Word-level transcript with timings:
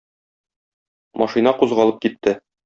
Машина 1.23 1.55
кузгалып 1.61 2.01
китте. 2.07 2.37